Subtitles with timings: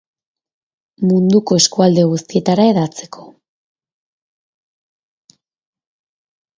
[1.09, 3.29] Munduko eskualde guztietara hedatzeko.